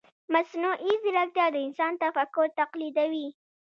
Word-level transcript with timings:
مصنوعي 0.33 0.93
ځیرکتیا 1.03 1.45
د 1.51 1.55
انسان 1.67 1.91
تفکر 2.03 2.47
تقلیدوي. 2.59 3.27